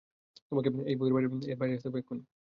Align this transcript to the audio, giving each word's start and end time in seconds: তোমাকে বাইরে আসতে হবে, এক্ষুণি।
তোমাকে 0.49 0.69
বাইরে 1.59 1.75
আসতে 1.75 1.87
হবে, 1.89 1.99
এক্ষুণি। 2.01 2.23